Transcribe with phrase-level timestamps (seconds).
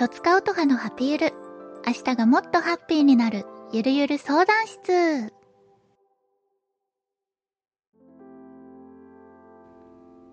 [0.00, 1.34] とつかうとはのハピゆる。
[1.86, 5.30] 明日がもっとハッピーになる、ゆるゆる相談室。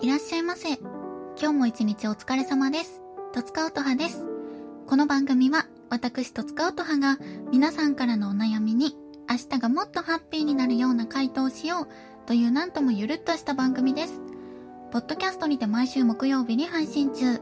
[0.02, 0.76] いらっしゃいませ。
[0.78, 3.02] 今日も一日お疲れ様です。
[3.34, 4.26] とつかうとはです。
[4.88, 7.18] この番組は、私とつかうとはが、
[7.52, 8.96] 皆さんからのお悩みに、
[9.30, 11.88] 明日がもっとハッピーになるような回答をしよう、
[12.26, 14.22] というなんともゆるっとした番組です。
[14.92, 17.42] ポッドキャストにて毎週木曜日に配信中。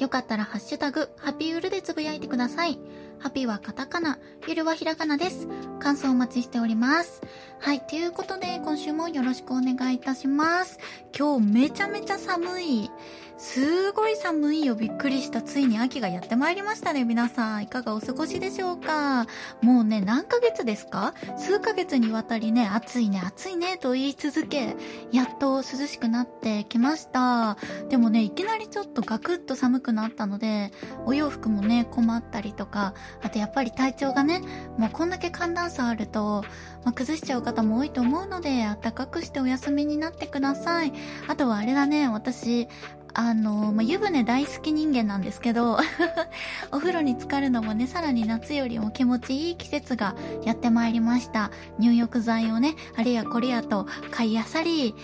[0.00, 2.78] よかったらハッシュタグ、ハピウルでつぶやいてください。
[3.18, 4.18] ハピーはカタカナ、
[4.48, 5.46] ゆるはひらがなです。
[5.78, 7.20] 感想お待ちしております。
[7.58, 10.78] はい、ということで、今週もよろしくお願いいたします。
[11.14, 12.90] 今日めちゃめちゃ寒い。
[13.40, 14.74] すごい寒いよ。
[14.74, 15.40] びっくりした。
[15.40, 17.06] ついに秋がやってまいりましたね。
[17.06, 19.26] 皆さん、いかがお過ごしでしょうか？
[19.62, 21.14] もうね、何ヶ月ですか？
[21.38, 24.76] 数ヶ月にわたりね、暑いね、暑いね、と言い続け、
[25.10, 27.56] やっと涼しくなってきました。
[27.88, 30.70] でもね、いきなりちょっとガクッと寒くなったので、
[31.06, 34.42] お洋服もね、困ったりとか、あとやっぱり体調がね、
[34.76, 36.44] もうこんだけ寒暖差あると、
[36.84, 40.92] まあ、崩しちゃう方も多いと思うので、暖かくしてお休みになってください。
[41.26, 42.68] あとはあれだね、私、
[43.14, 45.78] あの、まあ、湯船大好き人間なんですけど、
[46.72, 51.50] お風呂に浸かるのもね、さらに夏よりも気持ちいい季節がやってまいりました。
[51.78, 54.94] 入浴剤をね、あれやこれやと買いあさり、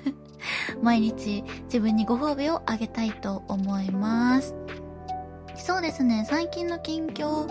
[0.82, 4.54] 毎日自分にご褒美をあげたいと思います。
[5.56, 7.46] そうですね、最近の近況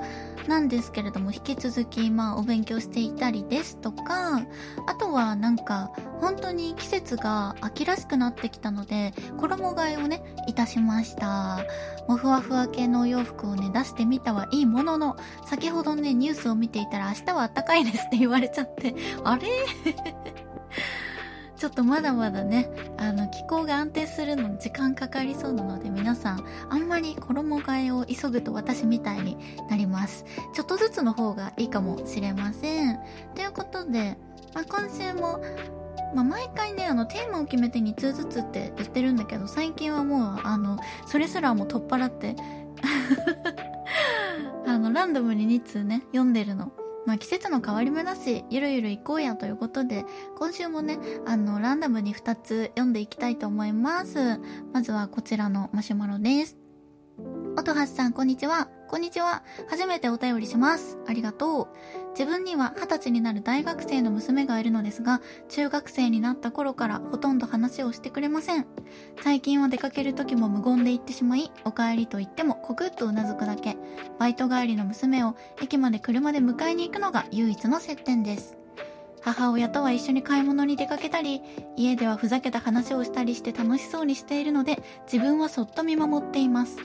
[0.47, 4.41] なんですけれども、引き続き、まあ、お勉強していたりですとか、
[4.88, 11.59] あとはなんか、本当に季節が秋らしくなってきたので、衣替えをね、いたしました。
[12.07, 19.47] もうふわふわ系のお洋服をね、出してみたはいいものの、先ほどね、ニュースを見ていたら明日は暖かいですって言われちゃって、あれ？
[21.58, 29.38] ちょっとまだまだね、あの、気候が安定するのに時間かかりそうなので、皆さん、あんまり衣替えを急ぐと私みたいに
[29.70, 30.25] なります。
[30.53, 33.00] ちょっとずつの方がいいかもしれません。
[33.35, 34.18] ということで、
[34.53, 35.41] まあ、今週も、
[36.13, 40.78] まあ、毎回ね、あの、テーマを決めて2通ずつって言ってるんだけど、最近はもう、あの、
[41.08, 42.35] それすらも取っ払って、
[44.68, 46.72] あの、ランダムに2通ね、読んでるの。
[47.05, 50.05] まあ季節の変わり目だし、ゆるゆる行こうやということで、
[50.38, 54.39] 今週もね、あの、ランダムに2つ読んでいきたいと思います。
[54.73, 56.57] まずはこちらのマシュマロです。
[57.57, 58.69] 音橋さん、こんにちは。
[58.88, 59.43] こんにちは。
[59.69, 60.97] 初めてお便りします。
[61.07, 62.04] ありがとう。
[62.18, 68.66] 自分には二十歳になる大学生の娘がいるのですが、中学生になった頃からほとんど話をしてくれません。
[69.22, 73.76] 最近は出かける時も無言で行ってしまい、お帰りと言ってもコクッとうなずくだけ。
[74.18, 78.58] バイト帰りの娘を駅まで車で迎えに行くのが唯一の接点です。
[79.22, 81.42] 母親とは一緒に買い物に出かけたり、
[81.76, 86.78] 家ではふざけた話をしたりして楽しそうにしているので、自分はそっと見守っています。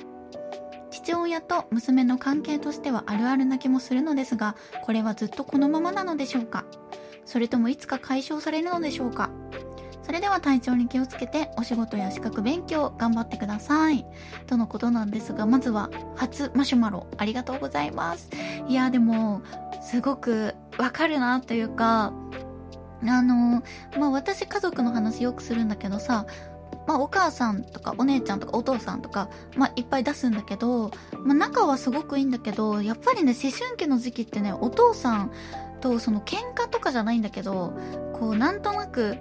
[1.03, 6.67] 父親と娘の関係としてはあるあるな気もするのですが、これはずっとこのままなのでしょうか？
[7.25, 9.31] それともいつか解消されるのでしょうか？
[10.03, 14.05] それでは体調に気をつけてお仕事や資格勉強頑張ってください。
[14.47, 18.29] とのことなんですが、まずは初マシュマロありがとうございます。
[18.69, 19.41] いや、でも、
[19.81, 22.13] すごくわかるなというか、
[23.03, 23.63] あの、
[23.99, 26.27] まあ、私家族の話よくするんだけどさ、
[26.91, 30.91] まあ、お母さんとかお姉ちゃんとかお父さんとか、まあ、いっぱい出すんだけど、
[31.23, 35.31] まあ、仲はすごくいいんだけど、やっぱりね、思春期の時期ってね、お父さん
[35.81, 37.79] とその喧嘩とかじゃないんだけど、
[38.15, 39.19] こう、なんとなく、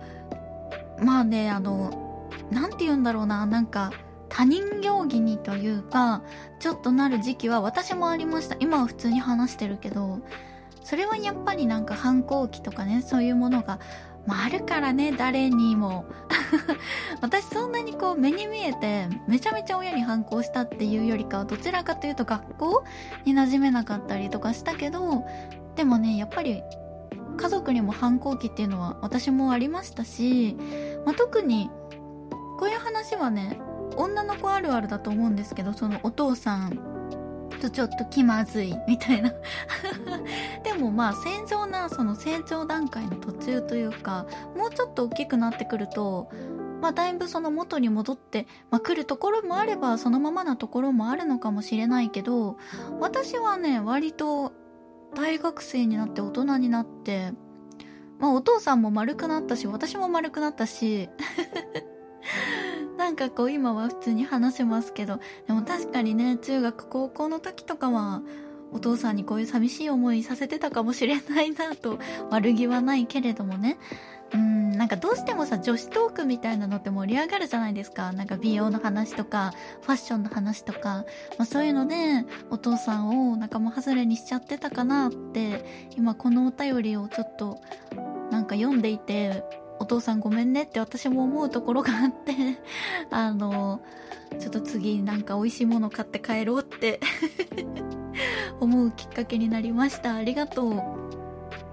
[0.99, 3.91] まあね、あの、なんて言うんだろうな、なんか、
[4.29, 6.23] 他人行儀にというか、
[6.59, 8.55] ちょっとなる時期は私もありました。
[8.59, 10.21] 今は普通に話してるけど、
[10.83, 13.79] それはやっぱりなんか反抗期とかね、そういうものが、
[14.25, 16.05] まあ、あるからね、誰にも。
[17.21, 22.83] 私そんなにこう目に見えて、めちゃめちゃ親に反抗したっていうよりかは、どちらかというと学校
[23.25, 25.25] に馴染めなかったりとかしたけど、
[25.75, 26.63] でもね、やっぱり
[27.39, 30.57] 家族にも反抗期っていうのは私もありましたし、
[31.05, 31.69] まあ、特に
[32.59, 33.57] こういう話はね
[33.95, 36.77] 女の子あるあるだと思うんですけどそのお父さん
[37.61, 39.33] とちょっと気まずいみたいな。
[40.79, 46.29] もまあ正常なその成長段階の途中というかもうちょっと大きくなってくると
[46.81, 52.57] まあだいぶその元に戻って、まあ、来るところもあればそのままなところもあるのかもしれないけど
[52.99, 54.53] 私はね割と
[55.15, 57.33] 大学生になって大人になって
[58.19, 61.09] まあお父さんも丸くなったし、私も丸くなったし、
[62.97, 68.21] なんかこう今は普通に話せますけど、でも確かにね、中学高校の時とかは、
[68.71, 71.99] お父さんにこういう寂しい思いさせてたかもしれないなと
[72.29, 73.77] 悪気はないけれどもね。
[74.33, 78.11] うんなんかどうしてもさ女子トークみたいなのって盛り上がるじゃないですか。
[78.11, 81.05] なんか美容の話とかファッションの話とか、
[81.37, 81.95] まあ、そういうので
[82.49, 87.59] お父さんを仲間外れにしちゃってたかなって今このお便りをちょっと
[88.31, 89.43] なんか読んでいて
[89.79, 92.33] お父さんごめんねって私も思うところがあって
[93.09, 93.81] あの
[94.39, 96.99] ちょっと次なんか美味しいもの買って帰ろうって。
[98.59, 100.15] 思うきっかけになりました。
[100.15, 100.81] ありがとう。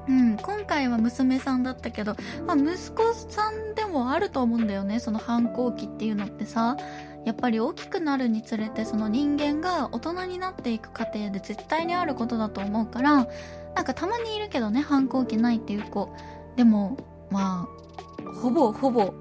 [0.08, 2.14] うん、今回は娘さんだったけど、
[2.46, 5.00] まあ、息子さんでもあると思うんだよね。
[5.00, 6.76] その反抗期っていうのってさ
[7.24, 13.26] やっぱり大きくなるにつれてその人間が大人になっていく過程で絶対にあることだと思うから
[13.74, 16.14] なんかたまにいるけどね反抗期ないっていう子。
[16.54, 16.96] でも
[17.30, 17.66] ま
[18.24, 19.12] あほぼほぼ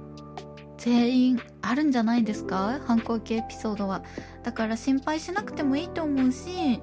[0.78, 2.80] 全員あるんじゃないですか？
[2.86, 4.04] 反抗期エピソードは。
[4.44, 6.80] だから心配しなくてもいいと思うし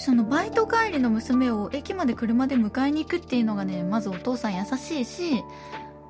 [0.00, 5.44] そのバイト帰りの娘を駅まで車で迎えに行くっていうのがねまずお父さん優しいし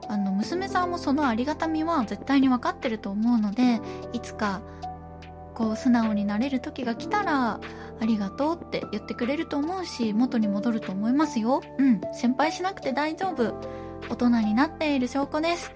[0.09, 3.81] あの娘さんもそのありがたみは絶対に分かってると思うので
[4.13, 4.63] いつか
[5.55, 7.61] こう素直になれる時が来たら
[8.01, 11.61] ありがとうって言ってくれると思うし元に戻ると思いますよ。
[11.79, 13.55] うん心配しなくて大丈夫。
[14.09, 15.73] 大人になっている証拠です。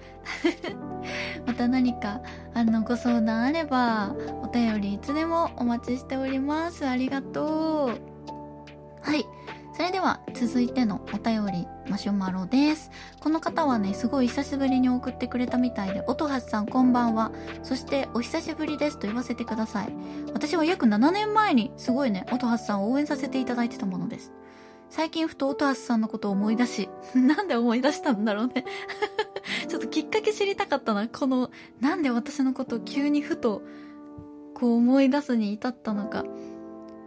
[1.45, 2.21] また何か
[2.53, 6.87] あのご相談あればお便りいつでもお待ちしております。
[6.87, 8.15] ありがとう。
[9.01, 9.25] はい。
[9.75, 12.91] それでは続いてのお便りマシュマロです。
[13.19, 17.33] この方はねすごい久しぶりに送ってくれたみたいで音橋さんこんばんは。
[17.61, 19.93] そしてお久しぶりですと言わせてください。
[20.33, 24.31] 私は約7年前にすごいね音橋さんを応援させていただいてたものです。
[24.89, 28.65] 最近ふと音橋さんのことを思い出し、 なんで思い出したんだろうね
[29.67, 31.07] ちょっときっかけ知りたかったな。
[31.07, 33.61] この、なんで私のことを急にふと、
[34.53, 36.23] こう思い出すに至ったのか。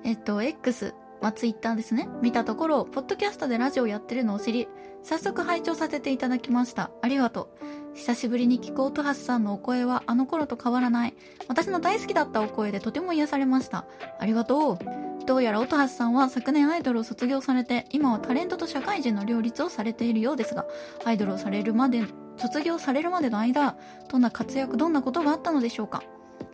[0.05, 2.09] えっと、X、まあ、Twitter ですね。
[2.23, 4.69] 見たところ、ポッドキャストでラジオやってるのを知り、
[5.03, 6.91] 早速拝聴させていただきました。
[7.03, 7.97] ありがとう。
[7.97, 11.15] 久しぶりに聞く音橋さんのお声はあの頃と変わらない。
[11.49, 13.87] 私の大好きだったお声でとても癒されました。
[14.21, 15.08] ありがとう。
[15.29, 20.65] どうやら音橋さんは昨年アイドルを卒業されて、今はタレントと社会人の両立をされているようですが、
[21.05, 22.03] アイドルをされるまで、
[22.39, 23.77] 卒業されるまでの間、
[24.11, 26.03] どんな活躍、どんなことがあったのでしょうか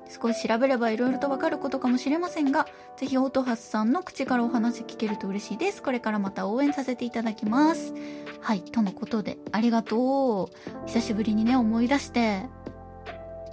[0.09, 2.67] 少し調べれば色々とわかることかもしれませんが、
[2.97, 5.81] ぜひ音橋さんの口からお話聞けると嬉しいです。
[5.81, 7.95] これからまた応援させていただきます。
[8.41, 10.87] はい、とのことで、ありがとう。
[10.89, 12.43] 久しぶりにね、思い出して、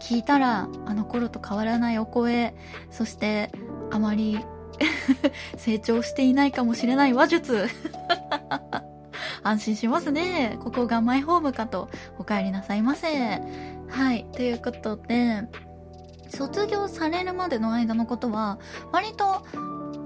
[0.02, 2.56] 聞いたら、あの頃と変わらないお声、
[2.90, 3.52] そして、
[3.92, 4.40] あまり
[5.58, 7.68] 成長していないかもしれない話術
[9.44, 10.58] 安心しますね。
[10.62, 13.42] ここがマイホームかとお帰りなさいませ。
[13.90, 14.26] はい。
[14.34, 15.44] ということで、
[16.30, 18.60] 卒業されるまでの間のことは、
[18.92, 19.46] 割と、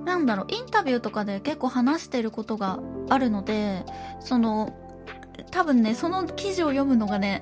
[0.06, 2.80] なんだろう、インタビューとかで結構話してることが
[3.10, 3.86] あるので、
[4.20, 4.74] その、
[5.52, 7.42] 多分ね、その記事を読むのがね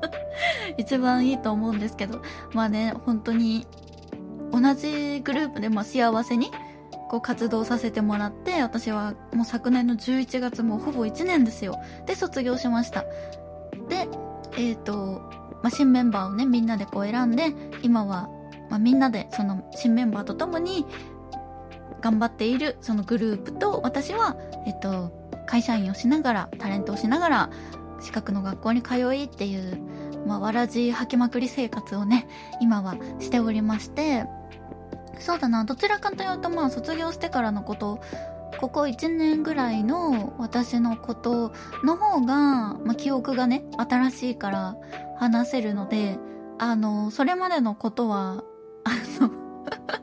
[0.78, 2.22] 一番いいと思うんですけど、
[2.52, 3.66] まあね、本当に
[4.60, 6.50] 同じグループでまあ幸せに
[7.08, 11.78] こう活動させてもらって私はもう昨年の11月もほぼ1年ですよ。
[12.06, 13.04] で卒業しました。
[13.88, 14.08] で
[14.56, 15.20] えっ、ー、と、
[15.62, 17.52] まあ、新メンバーをねみんなでこう選んで
[17.82, 18.28] 今は、
[18.68, 20.86] まあ、みんなでその新メンバーと共に
[22.00, 24.36] 頑張っているそのグループと私は
[24.66, 25.12] えっ、ー、と
[25.46, 27.50] 会社員をしながらタレントをしながら
[28.00, 29.90] 資格の学校に通いっていう
[30.26, 32.28] まあ、わらじ履きまくり生活をね、
[32.60, 34.26] 今はしておりまして、
[35.20, 38.00] そうだな、どちらかというとまあ卒業してからのこと、
[38.58, 41.52] ここ1年ぐらいの私のこと
[41.84, 44.76] の方が、まあ、記憶がね、新しいから
[45.18, 46.18] 話せるので、
[46.58, 48.44] あの、それまでのことは、
[48.84, 49.30] あの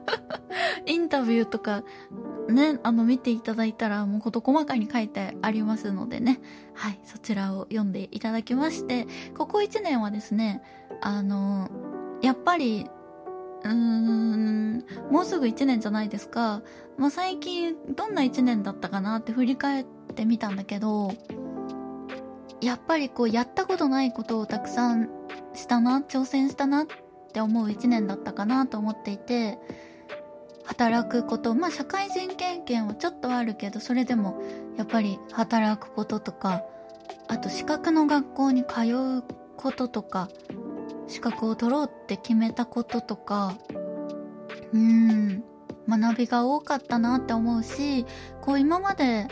[0.85, 1.83] インタビューとか、
[2.49, 6.39] ね、あの、見ていただいたら、もう事細かに書いてありますのでね。
[6.73, 9.07] はい、そちらを読んでいただきまして、
[9.37, 10.61] ここ1年はですね、
[11.01, 11.69] あの、
[12.21, 12.89] やっぱり、
[13.63, 16.61] うーん、もうすぐ1年じゃないですか。
[16.97, 19.85] まあ、最近、どんな1年だったかなって振り返っ
[20.15, 21.11] てみたんだけど、
[22.61, 25.09] やっぱりこう、やったことないことをたくさん
[25.53, 26.87] したな、挑戦したなっ
[27.33, 29.59] て思う1年だったかなと思っていて、
[30.65, 34.41] 働くこと、まあ社会人経験はちょっとあるけど、それでも
[34.77, 36.63] やっぱり働くこととか、
[37.27, 39.23] あと資格の学校に通う
[39.55, 40.29] こととか、
[41.07, 43.55] 資格を取ろうって決めたこととか、
[44.73, 45.43] うん、
[45.87, 48.05] 学びが多かったなって思うし、
[48.41, 49.27] こう今まで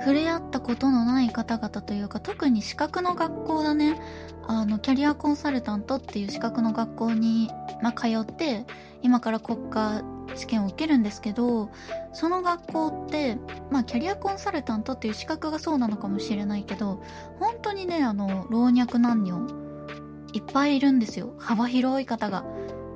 [0.00, 4.00] 触れ合ったことのない方々というか、特に資格の学校だね。
[4.48, 7.50] あの、キャリアコンサルタントっていう資格の学校に、
[7.82, 8.64] まあ、通って、
[9.02, 10.02] 今から国家
[10.34, 11.70] 試験を受けるんですけど、
[12.12, 13.38] その学校って、
[13.70, 17.02] まあキャリアコンサルタントっていう資格がそうなのかもしれないけど、
[17.38, 19.65] 本当にね、あの、老若男女、
[20.36, 21.32] いっぱいいるんですよ。
[21.38, 22.44] 幅広い方が。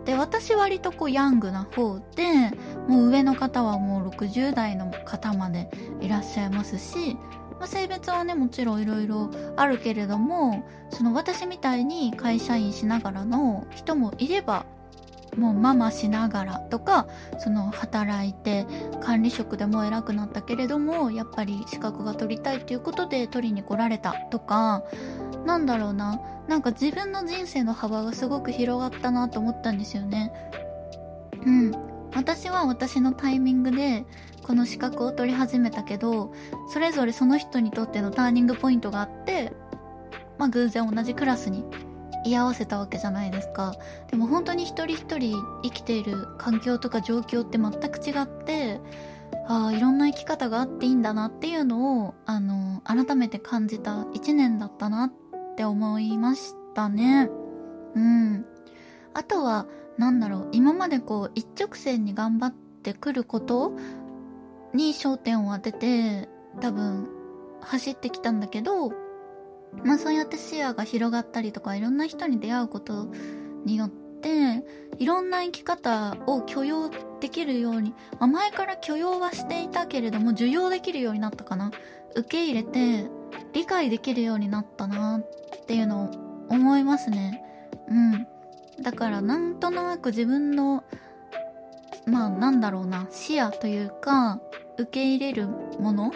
[0.04, 2.50] で、私割とこうヤングな方で、
[2.86, 5.70] もう上の方はもう60代の方まで
[6.00, 7.16] いらっしゃいますし、
[7.58, 14.66] まあ、性別はね、もちろんいろいろあるけれども、その私みたいに会社員しながらの人もいれば、
[15.36, 17.06] もうママしながらとか、
[17.38, 18.66] その働いて
[19.00, 24.82] 管理職でも偉くなったけれども、やっぱり資格が取りたいっていうことで取りに来られたとか、
[25.44, 30.32] なんだろうな、なんか自分の人生の幅がすごく広がったなと思ったんですよね。
[31.44, 31.72] うん。
[32.14, 34.04] 私は私のタイミングで
[34.42, 36.32] この資格を取り始めたけど、
[36.72, 39.52] それぞれその人にとってのターニングポイントがあって、
[40.38, 41.64] まあ偶然同じクラスに
[42.26, 43.74] 居合わせたわけじゃないですか。
[44.10, 48.80] でも本当に一人一人生きている環境とか状況って全く違って、
[49.46, 55.12] ああ、いろんな生き方があっていいんだなっていうのを、あの、改めて感じた一年だったなっ
[55.56, 57.28] て思いましたね。
[57.94, 58.46] うん。
[59.14, 59.66] あとは、
[59.98, 63.72] なんだろう、今までこう、一直線に頑張ってくること
[64.72, 66.28] に焦点を当てて、
[66.60, 67.08] 多分、
[67.60, 68.90] 走ってきたんだけど、
[69.84, 73.08] まあそうやって視野が広がったりとかいろんな人に出会うこと
[73.64, 74.09] によって
[74.98, 81.70] いろんな生き方を許容できるように、まあ、前から許容はしていたけれども受容できるようになったかな。
[82.14, 83.08] 受け入れて
[83.52, 86.10] 理解できるようになったなっていうのを
[86.48, 87.42] 思いますね。
[87.88, 88.26] うん。
[88.82, 90.84] だからなんとなく自分の
[92.06, 94.40] まあなんだろうな視野というか
[94.78, 96.12] 受け入れるもの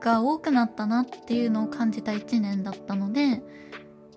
[0.00, 3.42] が多くなったなっていうのを感じた一年だったので、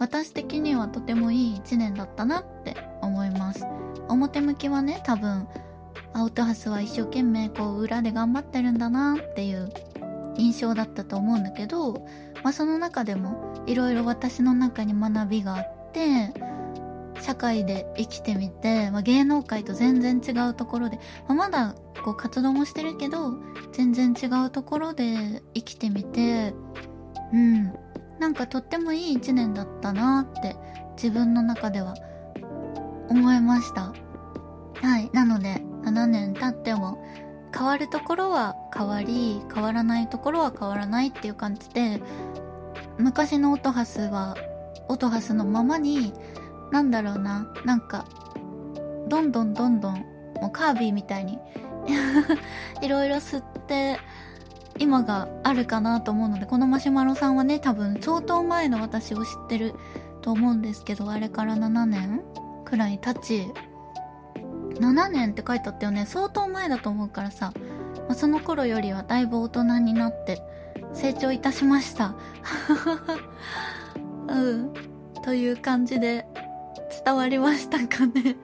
[0.04, 3.66] 私的にはとてもいい一年だったなって思います。
[4.10, 5.48] 表向きはね、多分、
[6.12, 9.72] アウトハスは一生懸命こう裏で頑張ってるんだなっていう
[10.36, 12.06] 印象だったと思うんだけど、
[12.44, 16.34] まあその中でもいろいろ私の中に学びがあって、
[17.22, 23.38] 社会で生きてみて、まあ、芸能界と全然違うところで、まあ、まだこう活動もしてるけど、
[23.72, 26.54] 全然違うところで生きてみて、
[27.32, 27.74] うん。
[28.24, 30.56] なんかとってもいい一年だったなって
[30.96, 31.94] 自分の中では
[33.10, 33.94] 思いました。
[34.82, 35.10] はい。
[35.12, 37.04] なので、7年経っても
[37.54, 42.02] 変わるところは変わり、変わらないところは変わらないっていう感じで、
[42.98, 44.38] 昔のオトハスは、
[44.88, 46.14] オトハスのままに、
[46.72, 48.06] なんだろうな、なんか、
[49.10, 49.96] どんどんどんどん、
[50.40, 51.40] もうカービィみたいに
[52.82, 54.00] いろいろ吸って、
[54.80, 59.74] 今があるかなと思うので、このマシュマロさんはね、多分相当前の私を知ってる
[60.22, 62.22] と思うんですけど、あれから7年
[62.66, 63.48] くらい経ち、
[64.80, 66.06] 7年って書いてあったよね。
[66.06, 67.54] 相当前だと思うからさ、
[68.08, 70.42] まあ、その頃よりはだいぶ大人になって
[70.94, 72.16] 成長いたしました。
[74.28, 74.74] うん。
[75.24, 76.26] という感じで
[77.06, 78.36] 伝わりましたかね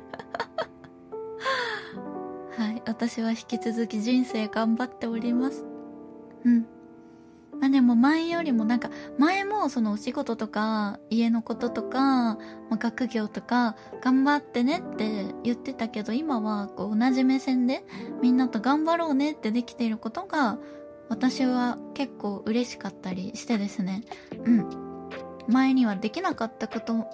[2.57, 2.81] はい。
[2.85, 5.68] 私は引き続き人生頑張っております。
[6.45, 6.65] うん。
[7.59, 12.37] まあでも前よりもなんか、前もそのお仕事とか、家のこととか、ま
[12.71, 17.83] あ、学業とか、頑張ってねって言ってたけど、今はこう同じ目線で、
[18.21, 20.57] みんなと頑張ろうねってできていることが、
[21.09, 24.03] 私は結構嬉しかったりしてですね。
[24.45, 24.69] うん。
[25.47, 27.07] 前にはできなかったこと、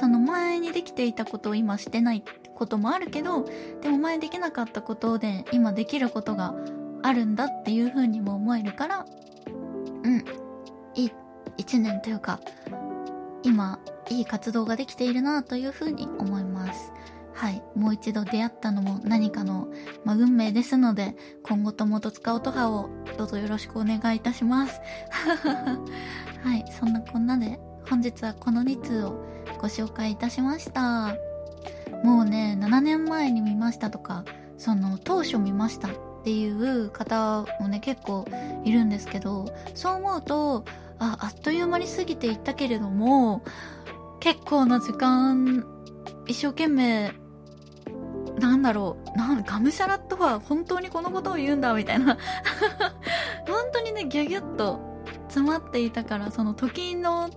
[0.00, 3.44] その前にできていたことを今してないこともあるけど、
[3.82, 6.54] でも前できなかったことで今できることが
[7.04, 9.06] あるんだっていう風にも思えるから、
[10.04, 10.24] うん、
[10.94, 11.12] いい
[11.58, 12.40] 一年というか、
[13.42, 16.92] 今、いい活動ができているなという風に思います。
[17.34, 17.62] はい。
[17.74, 19.68] もう一度出会ったのも何かの、
[20.04, 24.80] まあ、運命ですので、今後ともと使うとはをどうぞよろしくお願いいたします。
[26.42, 26.64] はい。
[26.72, 29.26] そんなこんなで、本日はこの2通を
[29.60, 31.14] ご紹介いたしました。
[32.02, 34.24] もうね、7年前に見ましたとか、
[34.56, 35.90] その、当初見ました
[36.24, 38.24] っていう方もね、結構
[38.64, 40.64] いるんですけど、そう思うと、
[40.98, 43.42] あ、あっという間に過ぎていったけれども、
[44.20, 45.66] 結構な時間、
[46.26, 47.12] 一生懸命、
[48.38, 52.16] なんだろう、なん、がむしゃらとは本当にこのことを言うんだ、みたいな。
[53.46, 54.80] 本当にね、ギュギュッと
[55.28, 57.28] 詰まっていたから、その時の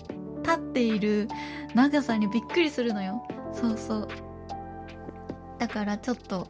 [0.44, 1.28] 経っている
[1.76, 3.22] 長さにびっくりするのよ。
[3.52, 4.08] そうそう。
[5.60, 6.48] だからちょっと、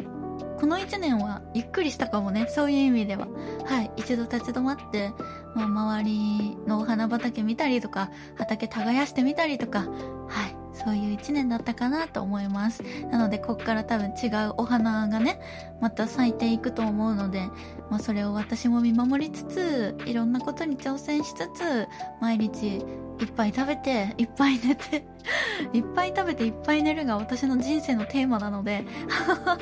[0.59, 2.47] この1年はゆっくりしたかもね。
[2.49, 3.27] そういう意味では。
[3.65, 3.91] はい。
[3.95, 5.11] 一度立ち止まって、
[5.55, 9.79] まあ、周りのお花畑見たりとか、畑耕してみたりとか、
[10.27, 10.56] はい。
[10.83, 12.83] そういう一年だったかなと思います。
[13.11, 15.39] なのでこっから多分違うお花がね
[15.81, 17.41] また咲いていくと思うので、
[17.89, 21.87] まあ、それを私も見守りつついろんなことに挑戦しつつ
[22.21, 22.77] 毎日
[23.19, 25.05] いっぱい食べていっぱい寝て
[25.73, 28.85] いっぱい食べていっぱい寝るが私の人生のテーマなので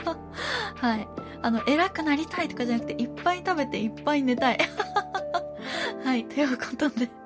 [0.76, 1.08] はい。
[1.42, 4.58] あの偉くなりたいとかじゃなくていっぱい食べていっぱい寝たい。
[6.04, 6.26] はい。
[6.26, 7.25] ということで。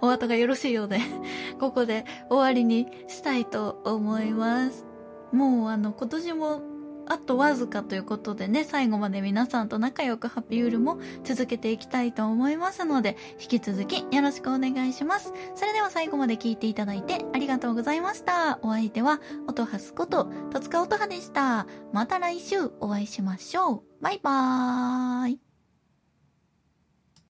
[0.00, 1.00] お後がよろしいようで
[1.58, 4.86] ここで終わりにしたいと思います
[5.32, 6.76] もうあの今年も
[7.08, 15.32] あとわずかということでね、最後まで皆さんと仲良くハッピーウールも続けていきたいと思いますので、引き続きよろしくお願いします。
[15.54, 18.58] それでは最後まで聞いていただいてありがとうございました。
[18.62, 21.66] お相手は、音はすこと、戸塚音葉でした。
[21.92, 23.82] また来週お会いしましょう。
[24.00, 25.45] バイバーイ。